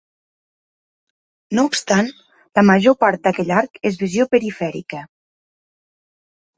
[1.59, 2.09] No obstant,
[2.61, 5.07] la major part d'aquell arc és visió perifèrica.